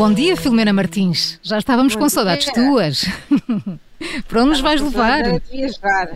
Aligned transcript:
Bom 0.00 0.14
dia, 0.14 0.34
Filomena 0.34 0.72
Martins. 0.72 1.38
Já 1.42 1.58
estávamos 1.58 1.92
Bom 1.92 2.00
com 2.00 2.06
dia. 2.06 2.14
saudades 2.14 2.50
tuas. 2.54 3.04
Para 4.26 4.40
onde 4.40 4.50
nos 4.52 4.60
vais 4.62 4.80
levar? 4.80 5.24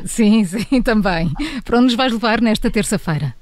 Sim, 0.06 0.42
sim, 0.46 0.80
também. 0.80 1.30
Para 1.62 1.76
onde 1.76 1.84
nos 1.88 1.94
vais 1.94 2.10
levar 2.10 2.40
nesta 2.40 2.70
terça-feira? 2.70 3.34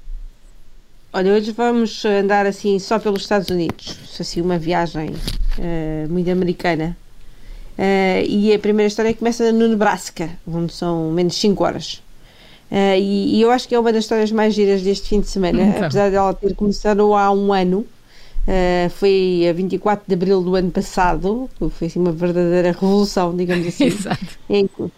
Olha, 1.13 1.31
hoje 1.31 1.53
vamos 1.53 2.03
andar 2.03 2.45
assim 2.45 2.77
só 2.77 2.99
pelos 2.99 3.21
Estados 3.21 3.47
Unidos. 3.47 3.97
Assim, 4.19 4.41
uma 4.41 4.57
viagem 4.57 5.15
eh, 5.57 6.07
muito 6.09 6.29
americana. 6.29 6.97
Eh, 7.77 8.25
e 8.27 8.53
a 8.53 8.59
primeira 8.59 8.89
história 8.89 9.13
começa 9.13 9.49
no 9.53 9.69
Nebraska, 9.69 10.29
onde 10.45 10.73
são 10.73 11.09
menos 11.09 11.35
5 11.35 11.63
horas. 11.63 12.03
Eh, 12.69 12.99
e, 12.99 13.37
e 13.37 13.41
eu 13.41 13.49
acho 13.49 13.65
que 13.65 13.75
é 13.75 13.79
uma 13.79 13.93
das 13.93 14.03
histórias 14.03 14.29
mais 14.29 14.53
giras 14.53 14.81
deste 14.81 15.07
fim 15.07 15.21
de 15.21 15.29
semana, 15.29 15.61
Então. 15.63 15.85
apesar 15.85 16.11
dela 16.11 16.33
ter 16.33 16.53
começado 16.53 17.15
há 17.15 17.31
um 17.31 17.53
ano. 17.53 17.87
Eh, 18.45 18.89
foi 18.89 19.47
a 19.49 19.53
24 19.53 20.05
de 20.07 20.13
abril 20.15 20.43
do 20.43 20.55
ano 20.55 20.71
passado, 20.71 21.49
foi 21.71 21.87
assim 21.87 21.99
uma 21.99 22.11
verdadeira 22.11 22.71
revolução, 22.73 23.35
digamos 23.35 23.65
assim. 23.67 23.85
Exato. 23.85 24.37
em, 24.49 24.67
que- 24.67 24.91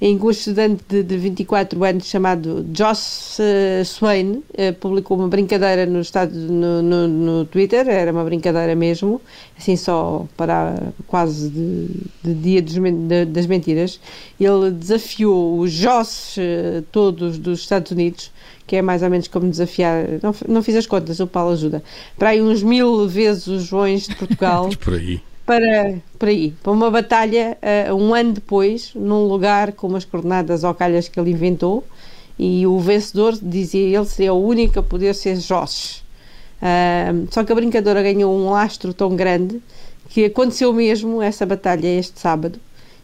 em 0.00 0.18
que 0.18 0.24
um 0.24 0.30
estudante 0.30 0.82
de, 0.88 1.02
de 1.02 1.16
24 1.16 1.82
anos 1.82 2.06
chamado 2.06 2.66
Joss 2.76 3.38
eh, 3.40 3.82
Swain 3.84 4.42
eh, 4.54 4.72
publicou 4.72 5.16
uma 5.16 5.28
brincadeira 5.28 5.86
no, 5.86 6.00
estado, 6.00 6.34
no, 6.34 6.82
no, 6.82 7.08
no 7.08 7.44
Twitter, 7.46 7.88
era 7.88 8.12
uma 8.12 8.22
brincadeira 8.24 8.74
mesmo, 8.74 9.20
assim 9.58 9.74
só 9.76 10.26
para 10.36 10.82
quase 11.06 11.48
de, 11.48 11.86
de 12.22 12.34
dia 12.34 12.60
dos 12.62 12.74
de- 12.74 13.24
das 13.24 13.46
mentiras. 13.46 13.98
Ele 14.38 14.70
desafiou 14.70 15.58
os 15.60 15.72
Joss 15.72 16.36
eh, 16.38 16.82
todos 16.92 17.38
dos 17.38 17.60
Estados 17.60 17.90
Unidos, 17.92 18.30
que 18.66 18.76
é 18.76 18.82
mais 18.82 19.02
ou 19.02 19.08
menos 19.08 19.28
como 19.28 19.48
desafiar, 19.48 20.04
não, 20.22 20.34
não 20.48 20.62
fiz 20.62 20.76
as 20.76 20.86
contas, 20.86 21.20
o 21.20 21.26
Paulo 21.26 21.52
ajuda, 21.52 21.82
para 22.18 22.30
aí 22.30 22.42
uns 22.42 22.62
mil 22.62 23.08
vezes 23.08 23.46
os 23.46 23.62
Joões 23.62 24.08
de 24.08 24.14
Portugal 24.16 24.68
Por 24.80 24.94
aí. 24.94 25.20
Para, 25.46 25.94
por 26.18 26.28
aí, 26.28 26.52
para 26.60 26.72
uma 26.72 26.90
batalha 26.90 27.56
uh, 27.88 27.94
um 27.94 28.12
ano 28.12 28.32
depois, 28.32 28.92
num 28.94 29.24
lugar 29.24 29.72
com 29.72 29.86
umas 29.86 30.04
coordenadas 30.04 30.64
ou 30.64 30.74
calhas 30.74 31.08
que 31.08 31.18
ele 31.18 31.30
inventou, 31.30 31.84
e 32.36 32.66
o 32.66 32.78
vencedor, 32.80 33.38
dizia 33.40 33.96
ele, 33.96 34.04
seria 34.04 34.34
o 34.34 34.44
único 34.44 34.80
a 34.80 34.82
poder 34.82 35.14
ser 35.14 35.36
Josh. 35.38 36.04
Uh, 36.60 37.28
só 37.30 37.44
que 37.44 37.52
a 37.52 37.54
brincadora 37.54 38.02
ganhou 38.02 38.36
um 38.36 38.50
lastro 38.50 38.92
tão 38.92 39.14
grande 39.14 39.62
que 40.08 40.24
aconteceu 40.24 40.72
mesmo 40.72 41.22
essa 41.22 41.46
batalha 41.46 41.86
este 41.86 42.18
sábado 42.18 42.58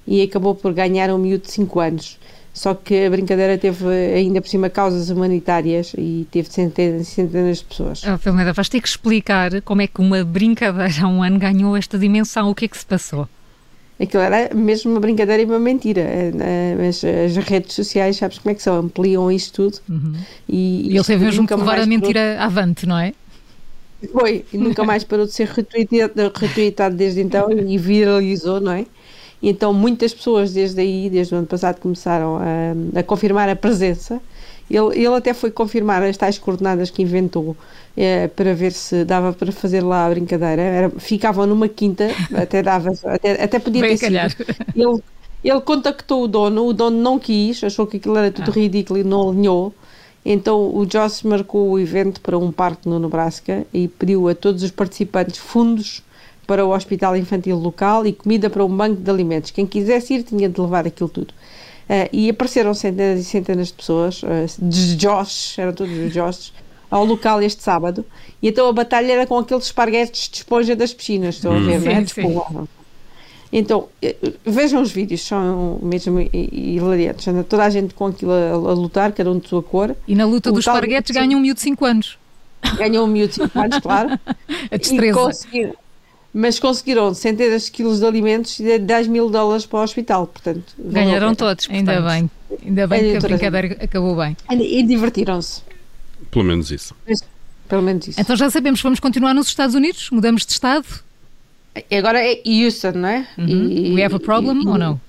e 0.06 0.20
acabou 0.22 0.54
por 0.54 0.72
ganhar 0.72 1.10
um 1.10 1.18
miúdo 1.18 1.44
de 1.44 1.52
5 1.52 1.80
anos. 1.80 2.18
Só 2.52 2.74
que 2.74 3.06
a 3.06 3.10
brincadeira 3.10 3.56
teve 3.56 3.86
ainda 4.14 4.40
por 4.42 4.48
cima 4.48 4.68
causas 4.68 5.08
humanitárias 5.08 5.94
e 5.96 6.28
teve 6.30 6.50
centenas 6.52 7.02
e 7.02 7.10
centenas 7.10 7.58
de 7.58 7.64
pessoas. 7.64 8.02
Oh, 8.04 8.18
Filomena, 8.18 8.52
vais 8.52 8.68
ter 8.68 8.80
que 8.80 8.88
explicar 8.88 9.62
como 9.62 9.80
é 9.82 9.86
que 9.86 10.00
uma 10.00 10.22
brincadeira 10.22 10.92
há 11.02 11.08
um 11.08 11.22
ano 11.22 11.38
ganhou 11.38 11.76
esta 11.76 11.98
dimensão. 11.98 12.50
O 12.50 12.54
que 12.54 12.66
é 12.66 12.68
que 12.68 12.76
se 12.76 12.84
passou? 12.84 13.26
Aquilo 14.00 14.22
era 14.22 14.52
mesmo 14.54 14.90
uma 14.90 15.00
brincadeira 15.00 15.42
e 15.42 15.46
uma 15.46 15.58
mentira. 15.58 16.00
Eh, 16.00 16.32
eh, 16.40 16.76
Mas 16.76 17.02
as 17.04 17.36
redes 17.36 17.74
sociais, 17.74 18.16
sabes 18.16 18.38
como 18.38 18.50
é 18.50 18.54
que 18.54 18.62
são? 18.62 18.76
Ampliam 18.78 19.30
isto 19.30 19.70
tudo. 19.70 19.78
E, 20.48 20.88
E 20.90 20.98
ele 20.98 20.98
isto 20.98 21.06
teve 21.06 21.24
mesmo 21.24 21.46
que 21.46 21.54
levar 21.54 21.78
a 21.78 21.86
mentira 21.86 22.42
avante, 22.42 22.84
não 22.86 22.98
é? 22.98 23.14
Foi, 24.12 24.44
e 24.52 24.58
nunca 24.58 24.82
mais 24.84 25.04
parou 25.04 25.26
de 25.26 25.32
ser 25.32 25.46
retweetado, 25.48 26.32
retweetado 26.34 26.96
desde 26.96 27.20
então 27.20 27.50
e 27.52 27.78
viralizou, 27.78 28.60
não 28.60 28.72
é? 28.72 28.86
E 29.42 29.48
então 29.50 29.74
muitas 29.74 30.14
pessoas 30.14 30.52
desde 30.52 30.80
aí, 30.80 31.10
desde 31.10 31.34
o 31.34 31.38
ano 31.38 31.46
passado, 31.48 31.80
começaram 31.80 32.38
a, 32.38 33.00
a 33.00 33.02
confirmar 33.02 33.48
a 33.48 33.56
presença. 33.56 34.22
Ele, 34.70 34.96
ele 34.96 35.14
até 35.14 35.34
foi 35.34 35.50
confirmar 35.50 36.02
as 36.02 36.16
tais 36.16 36.38
coordenadas 36.38 36.90
que 36.90 37.02
inventou 37.02 37.56
eh, 37.96 38.28
para 38.28 38.54
ver 38.54 38.72
se 38.72 39.04
dava 39.04 39.32
para 39.32 39.52
fazer 39.52 39.82
lá 39.82 40.06
a 40.06 40.10
brincadeira. 40.10 40.62
Era, 40.62 40.90
ficavam 41.00 41.46
numa 41.46 41.68
quinta, 41.68 42.16
até 42.32 42.62
dava, 42.62 42.90
até, 43.04 43.42
até 43.42 43.58
podia 43.58 43.82
Bem 43.82 43.96
ter 43.98 43.98
calhar. 43.98 44.30
sido. 44.30 44.36
Ele, 44.74 45.02
ele 45.44 45.60
contactou 45.62 46.24
o 46.24 46.28
dono, 46.28 46.66
o 46.66 46.72
dono 46.72 46.96
não 47.02 47.18
quis, 47.18 47.62
achou 47.64 47.86
que 47.86 47.96
aquilo 47.98 48.16
era 48.16 48.30
tudo 48.30 48.50
Ah. 48.50 48.54
ridículo 48.54 48.98
e 48.98 49.04
não 49.04 49.30
alinhou. 49.30 49.74
Então 50.24 50.58
o 50.74 50.86
Joss 50.90 51.26
marcou 51.26 51.70
o 51.72 51.78
evento 51.80 52.20
para 52.20 52.38
um 52.38 52.52
parque 52.52 52.88
no 52.88 52.98
Nebraska 53.00 53.66
e 53.74 53.88
pediu 53.88 54.28
a 54.28 54.34
todos 54.34 54.62
os 54.62 54.70
participantes 54.70 55.38
fundos 55.38 56.02
para 56.52 56.66
o 56.66 56.70
hospital 56.74 57.16
infantil 57.16 57.56
local 57.56 58.06
e 58.06 58.12
comida 58.12 58.50
para 58.50 58.62
um 58.62 58.68
banco 58.76 59.00
de 59.00 59.10
alimentos. 59.10 59.50
Quem 59.50 59.64
quisesse 59.66 60.12
ir 60.12 60.22
tinha 60.22 60.50
de 60.50 60.60
levar 60.60 60.86
aquilo 60.86 61.08
tudo. 61.08 61.32
Ah, 61.88 62.06
e 62.12 62.28
apareceram 62.28 62.74
centenas 62.74 63.20
e 63.20 63.24
centenas 63.24 63.68
de 63.68 63.72
pessoas, 63.72 64.20
ah, 64.22 64.44
de 64.60 64.96
Josh, 64.96 65.58
eram 65.58 65.72
todos 65.72 65.96
os 65.96 66.12
Josh, 66.12 66.52
ao 66.90 67.06
local 67.06 67.40
este 67.40 67.62
sábado. 67.62 68.04
E 68.42 68.48
então 68.48 68.68
a 68.68 68.72
batalha 68.72 69.12
era 69.14 69.26
com 69.26 69.38
aqueles 69.38 69.64
esparguetes 69.64 70.28
de 70.28 70.36
esponja 70.36 70.76
das 70.76 70.92
piscinas, 70.92 71.36
estão 71.36 71.52
a 71.56 71.58
ver, 71.58 71.80
não 71.80 71.90
é? 71.90 71.94
Sim, 71.96 72.02
espuma. 72.02 72.68
Então, 73.50 73.88
eh, 74.02 74.14
vejam 74.44 74.82
os 74.82 74.90
vídeos, 74.92 75.22
são 75.26 75.78
mesmo 75.82 76.20
hi- 76.20 76.28
hi- 76.34 76.76
hilariantes. 76.76 77.26
Anda 77.28 77.44
toda 77.44 77.64
a 77.64 77.70
gente 77.70 77.94
com 77.94 78.06
aquilo 78.08 78.32
a, 78.32 78.50
a 78.50 78.74
lutar, 78.74 79.12
cada 79.12 79.30
um 79.32 79.38
de 79.38 79.48
sua 79.48 79.62
cor. 79.62 79.96
E 80.06 80.14
na 80.14 80.26
luta 80.26 80.50
O 80.50 80.52
dos 80.52 80.66
esparguetes 80.66 81.14
ganha 81.16 81.34
um 81.34 81.40
miúdo 81.40 81.56
de 81.56 81.62
5 81.62 81.82
anos. 81.86 82.18
Ganhou 82.76 83.04
um 83.06 83.08
miúdo 83.08 83.28
de 83.28 83.34
5 83.42 83.58
anos, 83.58 83.78
claro. 83.80 84.08
A 84.70 84.74
E 84.74 84.78
destreza. 84.78 85.18
conseguiram- 85.18 85.74
mas 86.34 86.58
conseguiram 86.58 87.12
centenas 87.14 87.66
de 87.66 87.70
quilos 87.70 87.98
de 88.00 88.06
alimentos 88.06 88.58
e 88.60 88.78
10 88.78 89.06
mil 89.08 89.28
dólares 89.30 89.66
para 89.66 89.80
o 89.80 89.82
hospital. 89.82 90.26
Portanto, 90.26 90.72
Ganharam 90.78 91.34
todos. 91.34 91.68
Ainda 91.70 91.92
portanto. 91.94 92.10
bem. 92.10 92.30
Ainda 92.66 92.86
bem 92.86 93.00
É, 93.00 93.10
que 93.12 93.16
a 93.16 93.20
brincadeira 93.28 93.76
acabou 93.84 94.16
bem. 94.16 94.36
E, 94.50 94.82
divertiram-se. 94.82 95.62
Pelo 96.30 96.44
menos 96.44 96.70
isso. 96.70 96.94
Pelo 97.68 97.82
menos 97.82 98.08
isso. 98.08 98.20
Então 98.20 98.36
já 98.36 98.48
sabemos, 98.50 98.80
vamos 98.82 99.00
continuar 99.00 99.34
nos 99.34 99.48
Estados 99.48 99.74
Unidos? 99.74 100.08
Mudamos 100.10 100.44
de 100.46 100.52
estado? 100.52 100.86
Agora 101.90 102.20
é 102.22 102.42
Houston, 102.46 102.92
não 102.92 103.08
é? 103.08 103.26
E- 103.38 103.92
We 103.94 104.02
have 104.04 104.14
a 104.14 104.20
problem 104.20 104.62
e- 104.62 104.66
ou 104.68 104.76
não? 104.78 105.00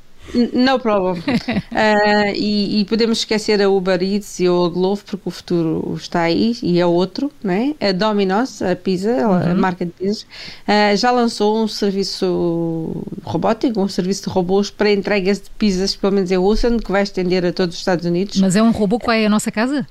No 0.54 0.80
problem. 0.80 1.22
Ah, 1.76 2.32
e, 2.36 2.82
e 2.82 2.86
podemos 2.86 3.20
esquecer 3.20 3.62
a 3.62 3.70
Uber 3.70 4.02
Eats 4.02 4.40
e 4.40 4.48
o 4.48 4.70
Glovo 4.70 5.04
porque 5.06 5.28
o 5.28 5.32
futuro 5.32 5.94
está 5.98 6.22
aí 6.22 6.56
e 6.62 6.80
é 6.80 6.86
outro, 6.86 7.32
não 7.44 7.52
é? 7.54 7.76
A 7.82 7.92
Domino's, 7.92 8.62
a 8.62 8.76
pizza, 8.76 9.12
a 9.28 9.54
marca 9.56 9.86
de 9.86 9.92
pizzas, 9.92 10.26
ah, 10.68 10.96
já 10.96 11.12
lançou 11.12 11.64
um 11.64 11.68
serviço 11.68 13.04
robótico, 13.24 13.82
um 13.82 13.88
serviço 13.90 14.24
de 14.24 14.30
robôs 14.30 14.70
para 14.72 14.92
entregas 14.92 15.42
de 15.42 15.50
pizzas, 15.52 15.96
pelo 15.96 16.14
menos 16.14 16.32
em 16.32 16.38
Houston, 16.38 16.78
que 16.78 16.92
vai 16.92 17.04
estender 17.04 17.44
a 17.46 17.52
todos 17.52 17.76
os 17.76 17.82
Estados 17.82 18.06
Unidos. 18.06 18.40
Mas 18.40 18.56
é 18.56 18.64
um 18.64 18.72
robô 18.72 19.00
que 19.00 19.06
vai 19.08 19.26
à 19.26 19.30
nossa 19.30 19.52
casa? 19.52 19.86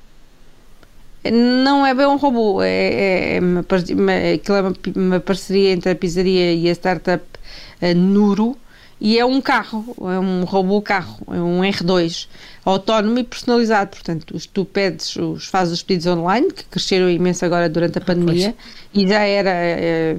Não 1.25 1.87
é 1.87 1.95
bem 1.95 2.07
um 2.07 2.17
robô, 2.17 2.61
é, 2.63 3.37
é 3.37 3.41
uma, 3.41 3.63
par- 3.63 3.79
uma, 3.91 4.13
aquilo 4.35 4.57
é 4.57 4.61
uma, 4.63 4.73
uma 4.97 5.21
parceria 5.21 5.71
entre 5.71 5.91
a 5.91 5.95
pizzaria 5.95 6.53
e 6.53 6.69
a 6.69 6.73
startup 6.75 7.25
eh, 7.81 7.95
Nuro 7.95 8.57
e 9.05 9.19
é 9.19 9.25
um 9.25 9.41
carro, 9.41 9.85
é 9.99 10.21
um 10.21 10.45
robô 10.45 10.81
carro, 10.81 11.19
é 11.27 11.41
um 11.41 11.61
R2 11.61 12.29
autónomo 12.65 13.19
e 13.19 13.25
personalizado, 13.25 13.91
portanto 13.91 14.31
os, 14.33 14.47
tu 14.47 14.65
pedes, 14.65 15.17
os, 15.17 15.47
fazes 15.47 15.75
os 15.75 15.83
pedidos 15.83 16.07
online 16.07 16.53
que 16.53 16.63
cresceram 16.67 17.11
imenso 17.11 17.45
agora 17.45 17.69
durante 17.69 17.99
a 17.99 18.01
pandemia. 18.01 18.55
e 18.95 19.09
já 19.09 19.23
era, 19.23 19.51
eh, 19.51 20.17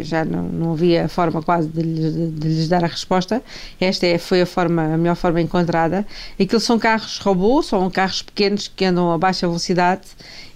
já 0.00 0.24
não, 0.24 0.42
não 0.48 0.72
havia 0.72 1.08
forma 1.08 1.40
quase 1.44 1.68
de 1.68 1.80
lhes, 1.80 2.12
de 2.34 2.48
lhes 2.48 2.68
dar 2.68 2.82
a 2.82 2.88
resposta, 2.88 3.40
esta 3.80 4.04
é, 4.04 4.18
foi 4.18 4.42
a 4.42 4.46
forma, 4.46 4.82
a 4.82 4.98
melhor 4.98 5.14
forma 5.14 5.40
encontrada, 5.40 6.04
aquilo 6.40 6.58
são 6.58 6.76
carros 6.76 7.18
robô, 7.18 7.62
são 7.62 7.88
carros 7.88 8.22
pequenos 8.22 8.66
que 8.66 8.84
andam 8.84 9.12
a 9.12 9.16
baixa 9.16 9.46
velocidade 9.46 10.02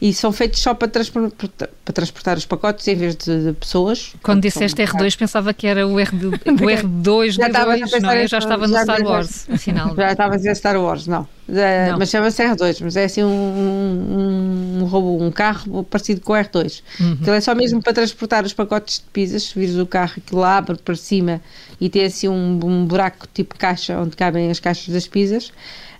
e 0.00 0.12
são 0.14 0.30
feitos 0.30 0.60
só 0.60 0.74
para 0.74 0.86
transportar, 0.86 1.68
para 1.84 1.92
transportar 1.92 2.36
os 2.38 2.46
pacotes 2.46 2.86
em 2.86 2.94
vez 2.94 3.16
de, 3.16 3.46
de 3.46 3.52
pessoas. 3.54 4.12
Quando 4.22 4.42
disseste 4.42 4.80
R2, 4.80 5.16
pensava 5.16 5.52
que 5.52 5.66
era 5.66 5.86
o, 5.86 5.94
R2, 5.96 6.34
o 6.62 6.66
R2 6.66 7.30
Já 7.32 7.46
estava 7.48 7.72
a 7.72 7.76
D2, 7.76 7.80
pensar 7.80 8.00
não 8.00 8.10
é? 8.10 8.24
em- 8.24 8.28
Já 8.28 8.38
estava 8.38 8.66
no 8.68 8.72
já- 8.74 8.82
Star 8.84 8.98
já- 9.00 9.04
Wars, 9.08 9.46
afinal. 9.50 9.96
Já 9.96 10.12
estava 10.12 10.34
a 10.34 10.36
dizer 10.36 10.54
Star 10.56 10.80
Wars, 10.80 11.06
não. 11.08 11.26
Já- 11.48 11.90
Não. 11.92 11.98
Mas 11.98 12.10
chama-se 12.10 12.42
R2, 12.44 12.78
mas 12.82 12.96
é 12.96 13.04
assim 13.04 13.24
um, 13.24 13.28
um, 13.28 14.78
um 14.82 14.84
robô, 14.84 15.22
um 15.24 15.30
carro 15.32 15.82
parecido 15.84 16.20
com 16.20 16.32
o 16.32 16.36
R2. 16.36 16.82
Aquilo 17.20 17.34
é 17.36 17.40
só 17.40 17.54
mesmo 17.54 17.82
para 17.82 17.92
transportar 17.94 18.44
os 18.44 18.52
pacotes 18.52 18.98
de 18.98 19.04
pizzas, 19.12 19.42
se 19.44 19.58
vires 19.58 19.76
o 19.76 19.86
carro, 19.86 20.12
aquilo 20.18 20.44
abre 20.44 20.76
para 20.76 20.94
cima 20.94 21.40
e 21.80 21.88
tem 21.88 22.04
assim 22.04 22.28
um, 22.28 22.60
um 22.62 22.84
buraco 22.86 23.26
tipo 23.32 23.56
caixa 23.58 23.98
onde 23.98 24.14
cabem 24.16 24.50
as 24.50 24.60
caixas 24.60 24.92
das 24.94 25.08
pizzas. 25.08 25.50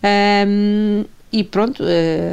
Ahm, 0.02 1.04
e 1.30 1.44
pronto, 1.44 1.82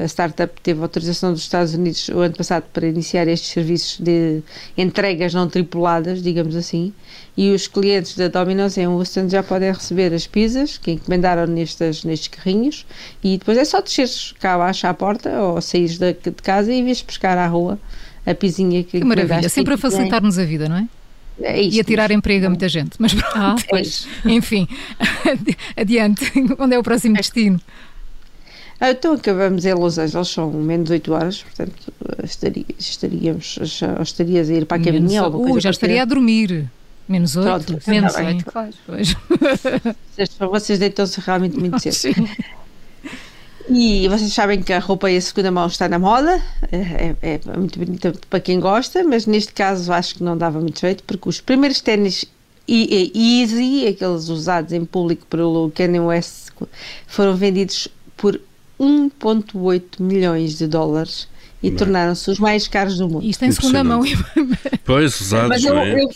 a 0.01 0.05
startup 0.07 0.53
teve 0.61 0.81
autorização 0.81 1.33
dos 1.33 1.41
Estados 1.41 1.73
Unidos 1.73 2.07
o 2.09 2.19
ano 2.19 2.35
passado 2.35 2.63
para 2.71 2.87
iniciar 2.87 3.27
estes 3.27 3.51
serviços 3.51 3.99
de 3.99 4.41
entregas 4.77 5.33
não 5.33 5.49
tripuladas, 5.49 6.23
digamos 6.23 6.55
assim, 6.55 6.93
e 7.35 7.51
os 7.51 7.67
clientes 7.67 8.15
da 8.15 8.29
Domino's 8.29 8.77
em 8.77 8.87
Houston 8.87 9.27
já 9.27 9.43
podem 9.43 9.71
receber 9.73 10.13
as 10.13 10.25
pizzas 10.25 10.77
que 10.77 10.91
encomendaram 10.91 11.45
nestes, 11.45 12.05
nestes 12.05 12.29
carrinhos 12.29 12.85
e 13.21 13.37
depois 13.37 13.57
é 13.57 13.65
só 13.65 13.81
desceres 13.81 14.33
cá 14.39 14.53
abaixo 14.55 14.87
à 14.87 14.93
porta 14.93 15.29
ou 15.41 15.59
saís 15.61 15.97
de, 15.97 16.13
de 16.13 16.31
casa 16.31 16.71
e 16.71 16.81
vires 16.81 17.01
pescar 17.01 17.37
à 17.37 17.47
rua 17.47 17.77
a 18.25 18.33
pizinha 18.33 18.81
que 18.83 18.99
Que 18.99 19.05
maravilha, 19.05 19.49
sempre 19.49 19.73
a 19.73 19.77
facilitar-nos 19.77 20.39
a 20.39 20.45
vida, 20.45 20.69
não 20.69 20.77
é? 20.77 20.87
É 21.41 21.61
isto, 21.61 21.75
E 21.75 21.81
a 21.81 21.83
tirar 21.83 22.11
emprego 22.11 22.45
a 22.45 22.49
muita 22.49 22.69
gente. 22.69 22.91
Mas 22.97 23.13
pronto, 23.13 23.35
Ah, 23.35 23.55
pois. 23.69 24.07
enfim, 24.25 24.65
adiante. 25.75 26.31
Onde 26.57 26.75
é 26.75 26.79
o 26.79 26.83
próximo 26.83 27.15
destino? 27.15 27.59
Ah, 28.79 28.91
então 28.91 29.13
acabamos 29.13 29.65
em 29.65 29.73
Los 29.73 29.97
Angeles, 29.97 30.27
são 30.27 30.51
menos 30.51 30.89
8 30.89 31.13
horas, 31.13 31.43
portanto 31.43 31.93
estaria, 32.23 32.65
estaríamos, 32.77 33.57
já 33.61 34.01
estarias 34.01 34.49
a 34.49 34.53
ir 34.53 34.65
para 34.65 34.81
a 34.81 34.83
caminha 34.83 35.21
ou 35.21 35.25
alguma 35.25 35.43
Uh, 35.45 35.47
coisa 35.51 35.61
já 35.61 35.69
estaria 35.69 36.01
a 36.01 36.05
dormir. 36.05 36.69
Menos 37.07 37.35
8, 37.37 37.45
Pronto, 37.65 37.89
menos 37.89 38.11
está 38.11 38.23
bem. 38.23 38.35
8, 38.37 38.45
claro. 38.45 38.73
Pois. 38.85 39.15
Vocês, 40.15 40.29
vocês 40.39 40.79
deitam-se 40.79 41.19
realmente 41.21 41.57
muito 41.57 41.79
cedo. 41.79 41.93
Sim. 41.95 42.27
E 43.69 44.07
vocês 44.07 44.31
sabem 44.31 44.61
que 44.61 44.71
a 44.71 44.79
roupa 44.79 45.09
em 45.09 45.19
segunda 45.19 45.49
mão 45.51 45.65
está 45.65 45.89
na 45.89 45.97
moda, 45.97 46.39
é, 46.71 47.15
é- 47.21 47.39
é 47.43 47.57
muito 47.57 47.79
bonita 47.79 48.13
para 48.29 48.39
quem 48.39 48.59
gosta, 48.59 49.03
mas 49.03 49.25
neste 49.25 49.53
caso 49.53 49.91
acho 49.91 50.15
que 50.15 50.23
não 50.23 50.37
dava 50.37 50.59
muito 50.59 50.79
jeito, 50.79 51.03
porque 51.03 51.27
os 51.27 51.41
primeiros 51.41 51.81
ténis 51.81 52.25
E- 52.67 53.11
e- 53.13 53.41
Easy, 53.43 53.87
aqueles 53.87 54.27
usados 54.27 54.71
em 54.73 54.83
público 54.85 55.23
pelo 55.27 55.69
Kanye 55.75 55.99
West, 55.99 56.49
foram 57.05 57.35
vendidos 57.35 57.87
por 58.17 58.39
1,8 58.79 59.83
milhões 59.99 60.57
de 60.57 60.67
dólares 60.67 61.27
e 61.63 61.71
tornaram-se 61.71 62.29
os 62.29 62.37
mais 62.39 62.67
caros 62.67 62.97
do 62.97 63.07
mundo. 63.09 63.25
Isto 63.25 63.43
em 63.45 63.51
segunda 63.51 63.83
mão. 63.83 64.01
Pois, 64.85 65.19
usados, 65.19 65.49
Mas 65.49 65.63
eu, 65.63 65.73
não 65.73 65.81
é? 65.81 66.03
eu- 66.03 66.09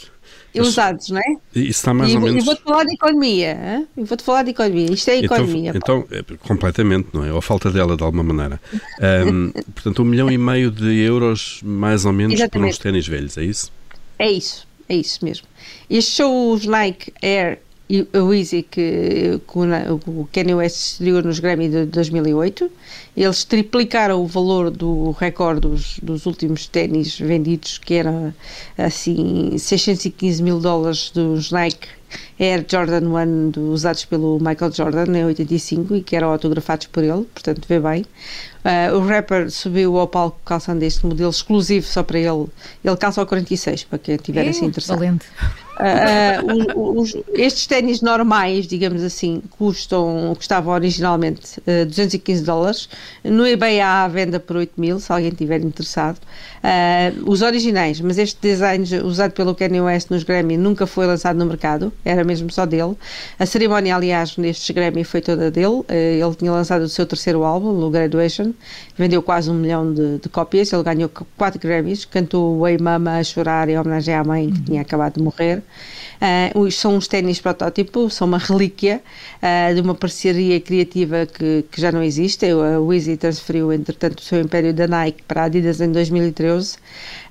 eu- 0.53 0.63
usados, 0.63 1.09
não 1.09 1.17
é? 1.19 1.23
Isso 1.55 1.69
está 1.79 1.93
mais 1.93 2.11
e 2.11 2.15
ou 2.15 2.19
vou- 2.21 2.29
menos. 2.29 2.43
eu 2.43 2.45
vou-te 2.45 2.63
falar 2.63 2.83
de 2.83 2.93
economia. 2.93 3.57
hã? 3.59 3.85
Eu 3.97 4.05
vou-te 4.05 4.23
falar 4.23 4.43
de 4.43 4.51
economia. 4.51 4.91
Isto 4.91 5.09
é 5.09 5.17
economia. 5.19 5.71
Então, 5.75 6.05
então, 6.07 6.17
é, 6.17 6.37
completamente, 6.47 7.07
não 7.13 7.23
é? 7.25 7.33
Ou 7.33 7.41
falta 7.41 7.71
dela 7.71 7.97
de 7.97 8.03
alguma 8.03 8.23
maneira. 8.23 8.61
Ahm, 9.01 9.51
portanto, 9.73 10.01
um 10.03 10.05
milhão 10.05 10.29
e 10.29 10.37
meio 10.37 10.69
de 10.69 10.99
euros, 10.99 11.61
mais 11.63 12.05
ou 12.05 12.13
menos, 12.13 12.33
por 12.35 12.41
Exatamente. 12.41 12.71
uns 12.73 12.77
ténis 12.77 13.07
velhos, 13.07 13.37
é 13.37 13.43
isso? 13.43 13.71
É 14.19 14.31
isso, 14.31 14.67
é 14.87 14.95
isso 14.95 15.23
mesmo. 15.25 15.47
Estes 15.89 16.15
são 16.15 16.51
os 16.51 16.65
Nike 16.65 17.11
Air 17.23 17.59
e 17.89 18.07
o 18.13 18.33
Easy 18.33 18.61
que, 18.61 19.39
que 19.47 19.57
o 19.59 20.29
Kanye 20.31 20.53
West 20.53 20.75
estreou 20.93 21.23
nos 21.23 21.39
Grammy 21.39 21.69
de 21.69 21.85
2008. 21.85 22.69
Eles 23.17 23.43
triplicaram 23.43 24.21
o 24.21 24.27
valor 24.27 24.69
do 24.69 25.11
recorde 25.11 25.61
dos, 25.61 25.99
dos 26.01 26.25
últimos 26.27 26.67
ténis 26.67 27.17
vendidos, 27.19 27.79
que 27.79 27.95
era 27.95 28.33
assim 28.77 29.57
615 29.57 30.43
mil 30.43 30.59
dólares 30.59 31.09
dos 31.11 31.51
Nike 31.51 31.87
Air 32.39 32.65
Jordan 32.67 33.01
1 33.09 33.49
do- 33.51 33.71
usados 33.71 34.05
pelo 34.05 34.37
Michael 34.39 34.71
Jordan 34.71 35.17
em 35.17 35.25
85 35.25 35.95
e 35.95 36.01
que 36.01 36.15
eram 36.15 36.31
autografados 36.31 36.87
por 36.87 37.03
ele, 37.03 37.23
portanto 37.33 37.61
vê 37.67 37.79
bem. 37.79 38.05
Ah, 38.63 38.91
o 38.95 38.99
rapper 39.05 39.49
subiu 39.51 39.97
ao 39.97 40.07
palco 40.07 40.39
calçando 40.45 40.83
este 40.83 41.05
modelo 41.05 41.29
exclusivo 41.29 41.85
só 41.87 42.01
para 42.03 42.19
ele. 42.19 42.47
Ele 42.83 42.97
calça 42.97 43.19
ao 43.21 43.27
46, 43.27 43.83
para 43.85 43.99
quem 43.99 44.15
estiver 44.15 44.47
assim 44.47 44.65
interessado. 44.65 44.97
Valente. 44.99 45.25
Ah, 45.81 46.39
ah, 46.41 46.73
os- 46.75 47.15
estes 47.33 47.65
ténis 47.65 48.01
normais, 48.01 48.67
digamos 48.67 49.01
assim, 49.01 49.41
custam, 49.57 50.33
custavam 50.35 50.73
originalmente 50.73 51.61
ah, 51.65 51.85
215 51.85 52.43
dólares. 52.43 52.89
No 53.23 53.47
eBay 53.47 53.79
há 53.79 54.03
à 54.03 54.07
venda 54.09 54.39
por 54.41 54.57
8 54.57 54.73
mil, 54.79 54.99
se 54.99 55.11
alguém 55.11 55.29
estiver 55.29 55.61
interessado. 55.61 56.19
Os 57.25 57.41
originais, 57.41 58.01
mas 58.01 58.17
este 58.17 58.37
design 58.41 58.83
usado 59.03 59.31
pelo 59.31 59.55
Kanye 59.55 59.79
West 59.81 60.09
nos 60.11 60.23
Grammy 60.23 60.57
nunca 60.57 60.85
foi 60.85 61.07
lançado 61.07 61.37
no 61.37 61.45
mercado, 61.45 61.93
era 62.03 62.23
mesmo 62.25 62.51
só 62.51 62.65
dele. 62.65 62.95
A 63.39 63.45
cerimónia, 63.45 63.95
aliás, 63.95 64.35
nestes 64.37 64.69
Grammy 64.75 65.03
foi 65.05 65.21
toda 65.21 65.49
dele. 65.49 65.83
Ele 65.89 66.35
tinha 66.35 66.51
lançado 66.51 66.81
o 66.81 66.89
seu 66.89 67.05
terceiro 67.05 67.43
álbum, 67.43 67.69
o 67.83 67.89
Graduation, 67.89 68.53
vendeu 68.97 69.21
quase 69.23 69.49
um 69.49 69.53
milhão 69.53 69.93
de, 69.93 70.17
de 70.19 70.27
cópias. 70.29 70.71
Ele 70.73 70.83
ganhou 70.83 71.09
4 71.37 71.59
Grammys, 71.59 72.03
cantou 72.05 72.67
Ei 72.67 72.77
Mama 72.77 73.17
a 73.17 73.23
chorar 73.23 73.69
em 73.69 73.79
homenagem 73.79 74.13
à 74.13 74.23
mãe 74.23 74.49
que 74.51 74.61
tinha 74.63 74.81
acabado 74.81 75.15
de 75.15 75.23
morrer. 75.23 75.63
Os- 76.55 76.75
são 76.75 76.95
uns 76.97 77.07
ténis 77.07 77.39
protótipo, 77.39 78.09
são 78.09 78.27
uma 78.27 78.37
relíquia 78.37 79.01
ah, 79.41 79.71
de 79.73 79.79
uma 79.81 79.95
parceria 79.95 80.59
criativa 80.59 81.25
que, 81.25 81.63
que 81.71 81.79
já 81.79 81.91
não 81.91 82.03
existe. 82.03 82.45
A 82.45 82.79
Weezy 82.79 83.15
transferiu, 83.17 83.71
entretanto, 83.71 84.19
o 84.19 84.21
seu 84.21 84.41
império 84.41 84.73
da 84.73 84.87
Nike 84.87 85.23
para 85.23 85.41
a 85.41 85.45
Adidas 85.45 85.79
em 85.79 85.91
2013. 85.91 86.77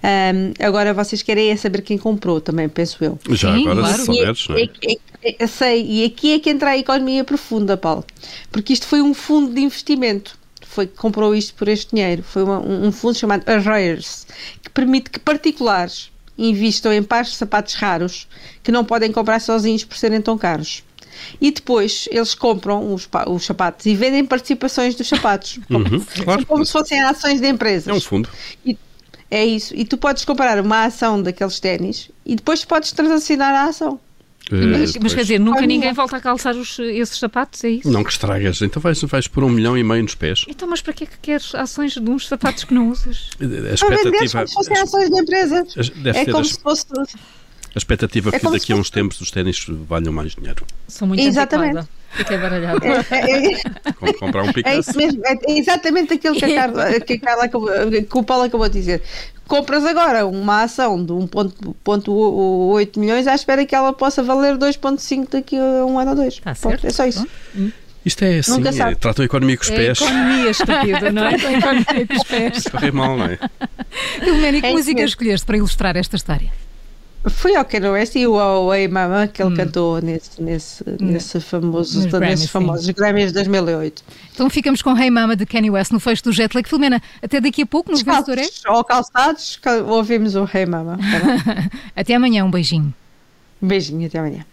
Ah, 0.02 0.32
agora 0.67 0.94
vocês 0.94 1.23
querem 1.23 1.50
é 1.50 1.56
saber 1.56 1.82
quem 1.82 1.99
comprou 1.99 2.40
também, 2.40 2.69
penso 2.69 3.05
eu. 3.05 3.19
Já 3.31 3.55
Sim, 3.55 3.62
agora, 3.62 3.81
claro. 3.81 3.99
se 3.99 4.05
souberes, 4.06 4.49
não 4.49 4.56
é? 4.56 4.62
É- 4.62 4.69
é- 4.93 4.99
é- 5.31 5.37
eu 5.40 5.49
sei, 5.49 5.85
e 5.87 6.05
aqui 6.05 6.32
é 6.35 6.38
que 6.38 6.49
entra 6.49 6.70
a 6.70 6.79
economia 6.79 7.25
profunda, 7.25 7.76
Paulo, 7.76 8.05
porque 8.50 8.73
isto 8.73 8.87
foi 8.87 9.02
um 9.02 9.12
fundo 9.12 9.52
de 9.52 9.61
investimento. 9.61 10.38
Foi 10.62 10.87
que 10.87 10.96
comprou 10.96 11.35
isto 11.35 11.55
por 11.55 11.67
este 11.67 11.94
dinheiro. 11.94 12.23
Foi 12.23 12.43
uma- 12.44 12.61
um, 12.61 12.87
um 12.88 12.93
fundo 12.93 13.17
chamado 13.19 13.43
Arrears, 13.49 14.26
que 14.62 14.70
permite 14.70 15.11
que 15.11 15.19
particulares 15.19 16.11
invistam 16.38 16.93
em 16.93 17.02
pares 17.02 17.31
de 17.32 17.37
sapatos 17.37 17.75
raros 17.75 18.29
que 18.62 18.70
não 18.73 18.85
podem 18.85 19.11
comprar 19.12 19.40
sozinhos 19.40 19.85
por 19.85 19.96
serem 19.96 20.20
tão 20.20 20.38
caros. 20.38 20.85
E 21.40 21.50
depois 21.50 22.08
eles 22.12 22.35
compram 22.35 22.94
os, 22.94 23.08
os 23.26 23.44
sapatos 23.44 23.87
e 23.87 23.94
vendem 23.96 24.25
participações 24.25 24.94
dos 24.94 25.08
sapatos. 25.08 25.58
Uhum, 25.69 26.05
claro. 26.25 26.46
Como 26.46 26.64
se 26.64 26.73
fossem 26.73 27.02
ações 27.02 27.40
de 27.40 27.49
empresas. 27.49 27.88
É 27.88 27.93
um 27.93 28.00
fundo. 28.00 28.29
E- 28.64 28.79
é 29.31 29.44
isso. 29.44 29.75
E 29.76 29.85
tu 29.85 29.99
podes 29.99 30.25
comprar 30.25 30.58
uma 30.61 30.85
ação 30.85 31.20
daqueles 31.20 31.61
ténis 31.61 32.11
e 32.25 32.35
depois 32.37 32.64
podes 32.64 32.93
transacionar 32.93 33.52
a 33.55 33.64
ação. 33.64 34.00
Mas, 34.50 34.60
Eh, 34.60 34.78
mas 34.80 34.92
pois. 34.98 35.14
quer 35.14 35.22
dizer, 35.22 35.38
nunca 35.40 35.66
ninguém 35.66 35.92
volta 35.92 36.16
a 36.16 36.20
calçar 36.20 36.54
os- 36.56 36.78
esses 36.78 37.18
sapatos, 37.18 37.62
é 37.64 37.70
isso? 37.70 37.90
Não 37.90 38.02
que 38.02 38.10
estragas. 38.10 38.62
Então 38.62 38.80
vais, 38.80 39.00
vais 39.02 39.28
por 39.28 39.44
um 39.44 39.48
milhão 39.50 39.76
e 39.76 39.82
meio 39.84 40.02
nos 40.02 40.14
pés. 40.14 40.44
Então, 40.48 40.68
mas 40.68 40.80
para 40.80 40.92
que 40.94 41.04
é 41.04 41.06
que 41.06 41.18
queres 41.18 41.54
ações 41.54 41.92
de 41.92 42.00
uns 42.10 42.26
sapatos 42.26 42.64
que 42.64 42.72
não 42.72 42.88
usas? 42.90 43.28
A 43.34 43.38
Para 43.38 43.46
vender 43.48 43.72
expectativa, 43.74 44.32
como 44.38 44.48
se 44.48 44.54
fossem 44.54 44.76
ações 44.78 45.10
de 45.10 45.20
empresas. 45.20 45.74
as- 45.76 45.90
deve 45.90 46.18
É 46.18 46.24
como 46.24 46.38
as- 46.38 46.48
se 46.48 46.60
fosse. 46.60 46.86
A 47.78 47.80
expectativa 47.80 48.30
é 48.34 48.38
que 48.38 48.50
daqui 48.50 48.72
a 48.72 48.76
uns 48.76 48.90
tempos 48.90 49.20
os 49.20 49.30
ténis 49.30 49.64
valham 49.88 50.12
mais 50.12 50.34
dinheiro. 50.34 50.66
Sou 50.88 51.06
muito 51.08 51.22
Exatamente. 51.22 51.78
antiquada. 51.78 51.88
Fiquei 52.10 52.38
baralhada. 52.38 52.86
É, 53.10 53.52
é- 53.54 53.92
Como 53.98 54.14
comprar 54.14 54.42
um 54.42 54.48
é 54.48 54.52
Picasso. 54.52 54.80
isso 54.90 54.96
mesmo. 54.98 55.22
É 55.25 55.36
exatamente 55.58 56.14
aquilo 56.14 56.34
que, 56.36 56.44
a 56.44 56.48
Carla, 56.54 57.00
que, 57.00 57.12
a 57.14 57.20
Carla 57.20 57.44
acabou, 57.44 57.69
que 57.70 58.19
o 58.19 58.22
Paulo 58.22 58.44
acabou 58.44 58.69
de 58.69 58.78
dizer. 58.78 59.02
Compras 59.46 59.84
agora 59.84 60.26
uma 60.26 60.62
ação 60.62 61.02
de 61.04 61.12
1,8 61.12 62.98
milhões 62.98 63.26
à 63.26 63.34
espera 63.34 63.64
que 63.64 63.75
ela 63.75 63.92
possa 63.92 64.22
valer 64.22 64.56
2,5 64.56 65.28
daqui 65.30 65.56
a 65.56 65.84
um 65.86 65.98
ano 65.98 66.10
ou 66.10 66.16
dois. 66.16 66.38
Tá 66.38 66.54
Ponto. 66.54 66.70
certo. 66.80 66.86
É 66.86 66.90
só 66.90 67.06
isso. 67.06 67.26
Isto 68.04 68.25
é 68.25 68.38
assim, 68.38 68.52
Nunca 68.52 68.69
é, 68.70 68.72
sabe. 68.72 68.96
tratam 68.96 69.22
a 69.22 69.26
economia 69.26 69.56
com 69.56 69.64
os 69.64 69.70
É 69.70 69.76
pés. 69.76 70.00
economia 70.00 70.50
estúpida, 70.50 71.12
não 71.12 71.26
é? 71.26 71.32
É 71.36 71.58
economia 71.58 72.06
com 72.06 72.14
os 72.14 72.22
pés. 72.25 72.64
Corre 72.70 72.90
mal, 72.90 73.16
não 73.19 73.26
é? 73.26 73.38
Filomena, 74.25 74.56
e 74.58 74.60
que 74.62 74.66
É 74.66 74.72
música 74.72 75.02
escolheste 75.02 75.44
para 75.46 75.56
ilustrar 75.58 75.96
esta 75.96 76.16
história? 76.16 76.50
Foi 77.26 77.56
ao 77.56 77.64
Kanye 77.64 77.88
West 77.88 78.14
e 78.14 78.26
o 78.26 78.38
Away 78.38 78.86
Mama 78.88 79.26
que 79.26 79.42
ele 79.42 79.54
cantou 79.56 80.00
nesse, 80.00 80.40
nesse, 80.40 80.84
nesse 81.00 81.40
famoso, 81.40 81.96
Nos 81.96 82.04
nesses 82.04 82.10
Grammys, 82.18 82.40
sim. 82.40 82.46
famosos 82.46 82.88
Grammys 82.90 83.26
de 83.28 83.32
2008. 83.34 84.02
Então 84.32 84.48
ficamos 84.48 84.80
com 84.82 84.96
Hey 84.96 85.10
Mama 85.10 85.34
de 85.34 85.44
Kanye 85.44 85.68
West 85.70 85.90
no 85.92 85.98
fecho 86.00 86.22
do 86.24 86.32
Jetlag. 86.32 86.66
Filomena, 86.68 87.02
até 87.22 87.40
daqui 87.40 87.62
a 87.62 87.66
pouco 87.66 87.90
no 87.90 87.98
Vencedor 87.98 88.38
é? 88.38 88.42
Descalços 88.42 88.64
ou 88.78 88.84
calçados, 88.84 89.58
cal- 89.60 89.84
ouvimos 89.87 90.37
o 90.37 90.48
Hey 90.52 90.64
Mama. 90.66 90.96
Tá? 91.44 91.68
Até 91.96 92.14
amanhã, 92.14 92.44
um 92.44 92.50
beijinho. 92.50 92.94
Um 93.60 93.66
beijinho, 93.66 94.06
até 94.06 94.18
amanhã. 94.20 94.44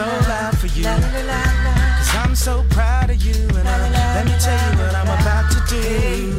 So 0.00 0.06
loud 0.28 0.56
for 0.56 0.66
you. 0.68 0.84
Cause 0.84 2.12
I'm 2.22 2.34
so 2.34 2.64
proud 2.70 3.10
of 3.10 3.22
you. 3.22 3.36
And 3.58 3.68
uh, 3.68 4.14
let 4.16 4.24
me 4.24 4.34
tell 4.40 4.60
you 4.66 4.78
what 4.80 4.94
I'm 4.94 5.10
about 5.20 5.46
to 5.54 5.60
do. 5.68 5.82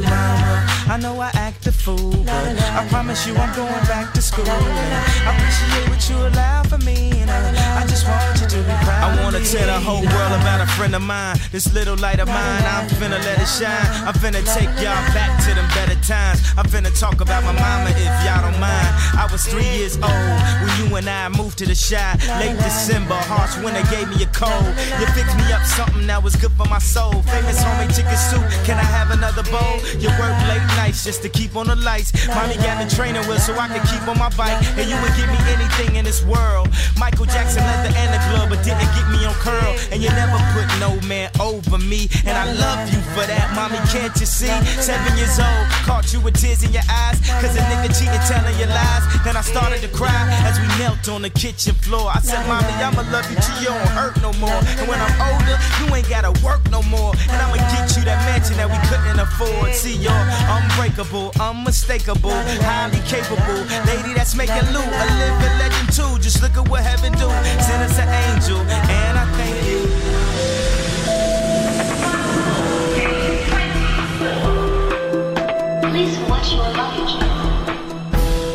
Mama, 0.02 0.66
I 0.94 0.98
know 1.00 1.20
I 1.20 1.30
act 1.34 1.66
a 1.68 1.72
fool, 1.72 2.10
but 2.24 2.44
I 2.80 2.86
promise 2.88 3.26
you 3.26 3.34
I'm 3.36 3.54
going 3.54 3.84
back 3.86 4.12
to 4.14 4.22
school. 4.22 4.48
And 4.48 4.94
I 4.98 5.30
appreciate 5.32 5.86
what 5.90 6.02
you 6.10 6.16
allow 6.28 6.62
for 6.64 6.78
me. 6.78 7.12
And 7.22 7.30
uh, 7.30 7.80
I 7.80 7.86
just 7.86 8.04
want 8.08 8.40
you 8.40 8.48
to 8.48 8.58
be 8.68 8.74
proud. 8.84 9.31
Tell 9.52 9.66
the 9.66 9.84
whole 9.84 10.00
world 10.00 10.32
about 10.40 10.62
a 10.62 10.66
friend 10.80 10.94
of 10.94 11.02
mine. 11.02 11.36
This 11.52 11.74
little 11.74 11.94
light 11.96 12.20
of 12.20 12.28
mine, 12.28 12.64
I'm 12.64 12.88
finna 12.88 13.20
let 13.20 13.36
it 13.36 13.44
shine. 13.44 13.84
I'm 14.08 14.16
finna 14.16 14.40
take 14.48 14.72
y'all 14.80 14.96
back 15.12 15.28
to 15.44 15.52
them 15.52 15.68
better 15.76 16.00
times. 16.00 16.40
I'm 16.56 16.64
finna 16.64 16.88
talk 16.98 17.20
about 17.20 17.44
my 17.44 17.52
mama 17.52 17.90
if 17.92 18.08
y'all 18.24 18.40
don't 18.40 18.56
mind. 18.56 18.88
I 19.12 19.28
was 19.30 19.44
three 19.44 19.68
years 19.76 20.00
old 20.00 20.32
when 20.64 20.72
you 20.80 20.96
and 20.96 21.04
I 21.04 21.28
moved 21.28 21.58
to 21.58 21.66
the 21.66 21.74
shy. 21.74 22.16
Late 22.40 22.56
December, 22.64 23.12
harsh 23.28 23.52
winter 23.60 23.84
gave 23.92 24.08
me 24.08 24.24
a 24.24 24.30
cold. 24.32 24.72
You 24.96 25.04
fixed 25.12 25.36
me 25.36 25.44
up 25.52 25.68
something 25.68 26.06
that 26.06 26.22
was 26.24 26.34
good 26.34 26.52
for 26.52 26.64
my 26.72 26.80
soul. 26.80 27.20
Famous 27.28 27.60
homemade 27.60 27.92
chicken 27.92 28.16
soup, 28.16 28.40
can 28.64 28.80
I 28.80 28.88
have 28.88 29.12
another 29.12 29.44
bowl? 29.52 29.76
You 30.00 30.08
work 30.16 30.32
late 30.48 30.64
nights 30.80 31.04
just 31.04 31.20
to 31.24 31.28
keep 31.28 31.60
on 31.60 31.68
the 31.68 31.76
lights. 31.76 32.16
Mommy 32.32 32.56
got 32.64 32.80
the 32.80 32.88
training 32.88 33.20
wheel 33.28 33.36
so 33.36 33.52
I 33.60 33.68
could 33.68 33.84
keep 33.92 34.00
on 34.08 34.16
my 34.16 34.32
bike. 34.32 34.56
And 34.80 34.88
you 34.88 34.96
would 35.04 35.12
give 35.12 35.28
me 35.28 35.36
anything 35.52 36.00
in 36.00 36.08
this 36.08 36.24
world. 36.24 36.72
Michael 36.96 37.28
Jackson 37.28 37.60
leather 37.60 37.92
and 38.00 38.08
the 38.16 38.20
glove, 38.32 38.48
but 38.48 38.64
didn't 38.64 38.88
get 38.96 39.04
me 39.12 39.20
on 39.28 39.36
curl. 39.42 39.74
And 39.90 39.98
you 40.02 40.08
never 40.14 40.38
put 40.54 40.66
no 40.78 40.94
man 41.10 41.30
over 41.42 41.78
me. 41.78 42.06
And 42.24 42.38
I 42.38 42.46
love 42.54 42.86
you 42.94 43.02
for 43.12 43.26
that, 43.26 43.50
mommy, 43.58 43.82
can't 43.90 44.14
you 44.18 44.26
see? 44.26 44.54
Seven 44.78 45.18
years 45.18 45.42
old, 45.42 45.66
caught 45.82 46.14
you 46.14 46.20
with 46.22 46.38
tears 46.38 46.62
in 46.62 46.72
your 46.72 46.86
eyes. 46.88 47.18
Cause 47.42 47.58
a 47.58 47.62
nigga 47.66 47.90
cheating, 47.90 48.22
telling 48.30 48.54
you 48.56 48.70
lies. 48.70 49.04
Then 49.26 49.36
I 49.36 49.42
started 49.42 49.82
to 49.82 49.90
cry 49.90 50.22
as 50.46 50.58
we 50.62 50.66
knelt 50.78 51.02
on 51.10 51.22
the 51.22 51.30
kitchen 51.30 51.74
floor. 51.74 52.10
I 52.14 52.20
said, 52.20 52.46
Mommy, 52.46 52.72
I'ma 52.78 53.02
love 53.10 53.26
you 53.28 53.36
till 53.42 53.58
you 53.58 53.70
don't 53.74 53.92
hurt 53.98 54.16
no 54.22 54.32
more. 54.38 54.60
And 54.78 54.86
when 54.86 55.00
I'm 55.02 55.16
older, 55.18 55.58
you 55.82 55.90
ain't 55.94 56.08
gotta 56.08 56.32
work 56.46 56.62
no 56.70 56.82
more. 56.86 57.12
And 57.28 57.38
I'ma 57.42 57.58
get 57.74 57.90
you 57.98 58.02
that 58.06 58.22
mansion 58.30 58.56
that 58.62 58.70
we 58.70 58.78
couldn't 58.86 59.18
afford. 59.18 59.74
See, 59.74 59.96
you're 59.98 60.24
unbreakable, 60.46 61.32
unmistakable, 61.40 62.36
highly 62.62 63.02
capable. 63.10 63.60
Lady 63.90 64.14
that's 64.14 64.34
making 64.34 64.66
loot, 64.70 64.86
a 64.86 65.06
living 65.18 65.54
legend 65.58 65.90
too. 65.90 66.12
Just 66.22 66.42
look 66.42 66.54
at 66.56 66.68
what 66.68 66.82
heaven 66.82 67.12
do. 67.12 67.28
Send 67.62 67.82
us 67.82 67.98
an 67.98 68.08
angel, 68.30 68.60
and 68.60 69.18
I 69.18 69.31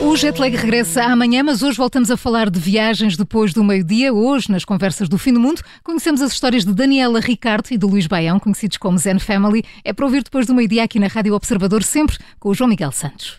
O 0.08 0.16
Jetlag 0.16 0.56
regressa 0.56 1.04
amanhã, 1.04 1.44
mas 1.44 1.62
hoje 1.62 1.78
voltamos 1.78 2.10
a 2.10 2.18
falar 2.18 2.50
de 2.50 2.60
viagens 2.60 3.16
depois 3.16 3.54
do 3.54 3.64
meio-dia. 3.64 4.14
Hoje, 4.14 4.50
nas 4.50 4.66
conversas 4.66 5.08
do 5.08 5.18
fim 5.18 5.34
do 5.34 5.40
mundo, 5.40 5.62
conhecemos 5.84 6.22
as 6.22 6.32
histórias 6.32 6.66
de 6.66 6.74
Daniela 6.74 7.20
Ricardo 7.20 7.68
e 7.72 7.78
de 7.78 7.86
Luís 7.86 8.08
Baião, 8.08 8.40
conhecidos 8.40 8.78
como 8.78 8.98
Zen 8.98 9.20
Family. 9.20 9.64
É 9.84 9.94
para 9.94 10.06
ouvir 10.06 10.24
depois 10.24 10.48
do 10.48 10.56
meio-dia 10.56 10.84
aqui 10.84 10.98
na 10.98 11.08
Rádio 11.08 11.36
Observador, 11.36 11.84
sempre 11.84 12.18
com 12.40 12.50
o 12.50 12.54
João 12.56 12.70
Miguel 12.70 12.92
Santos. 12.92 13.38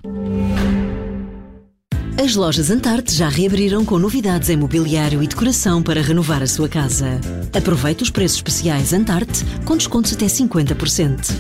As 2.21 2.35
lojas 2.35 2.69
Antarte 2.69 3.15
já 3.15 3.29
reabriram 3.29 3.85
com 3.85 3.97
novidades 3.97 4.49
em 4.51 4.57
mobiliário 4.57 5.23
e 5.23 5.27
decoração 5.29 5.81
para 5.81 6.03
renovar 6.03 6.43
a 6.43 6.49
sua 6.49 6.69
casa. 6.69 7.21
Aproveite 7.57 8.03
os 8.03 8.11
preços 8.11 8.39
especiais 8.39 8.93
Antarte 8.93 9.45
com 9.65 9.77
descontos 9.77 10.13
até 10.13 10.27
50%. 10.27 11.33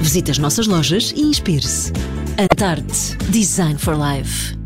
Visite 0.00 0.32
as 0.32 0.38
nossas 0.38 0.66
lojas 0.66 1.12
e 1.14 1.20
inspire-se. 1.20 1.92
Antarte 2.36 3.16
Design 3.30 3.78
for 3.78 3.94
Life. 3.94 4.58